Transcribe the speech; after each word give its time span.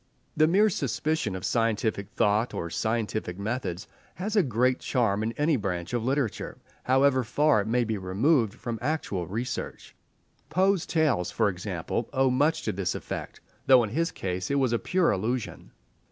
The 0.35 0.47
mere 0.47 0.67
suspicion 0.71 1.35
of 1.35 1.45
scientific 1.45 2.09
thought 2.09 2.55
or 2.55 2.71
scientific 2.71 3.37
methods 3.37 3.87
has 4.15 4.35
a 4.35 4.41
great 4.41 4.79
charm 4.79 5.21
in 5.21 5.31
any 5.33 5.57
branch 5.57 5.93
of 5.93 6.03
literature, 6.03 6.57
however 6.85 7.23
far 7.23 7.61
it 7.61 7.67
may 7.67 7.83
be 7.83 7.99
removed 7.99 8.55
from 8.55 8.79
actual 8.81 9.27
research. 9.27 9.93
Poe's 10.49 10.87
tales, 10.87 11.29
for 11.29 11.49
example, 11.49 12.09
owe 12.13 12.31
much 12.31 12.63
to 12.63 12.71
this 12.71 12.95
effect, 12.95 13.41
though 13.67 13.83
in 13.83 13.91
his 13.91 14.09
case 14.11 14.49
it 14.49 14.55
was 14.57 14.73
a 14.73 14.79
pure 14.79 15.11
illusion. 15.11 15.69